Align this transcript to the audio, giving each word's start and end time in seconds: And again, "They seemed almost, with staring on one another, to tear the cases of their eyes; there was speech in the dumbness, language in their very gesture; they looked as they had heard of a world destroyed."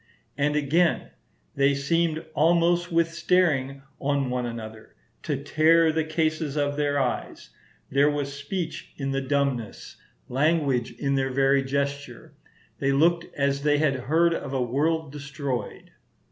And 0.35 0.55
again, 0.55 1.11
"They 1.53 1.75
seemed 1.75 2.25
almost, 2.33 2.91
with 2.91 3.13
staring 3.13 3.83
on 3.99 4.31
one 4.31 4.47
another, 4.47 4.95
to 5.21 5.37
tear 5.43 5.91
the 5.91 6.03
cases 6.03 6.57
of 6.57 6.75
their 6.75 6.99
eyes; 6.99 7.51
there 7.91 8.09
was 8.09 8.33
speech 8.33 8.93
in 8.97 9.11
the 9.11 9.21
dumbness, 9.21 9.97
language 10.27 10.93
in 10.93 11.13
their 11.13 11.29
very 11.29 11.63
gesture; 11.63 12.33
they 12.79 12.91
looked 12.91 13.27
as 13.35 13.61
they 13.61 13.77
had 13.77 13.93
heard 13.93 14.33
of 14.33 14.53
a 14.53 14.61
world 14.63 15.11
destroyed." 15.11 15.91